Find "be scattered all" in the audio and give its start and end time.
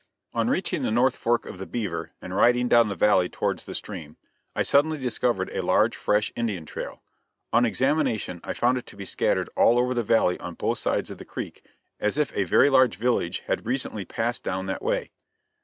8.97-9.77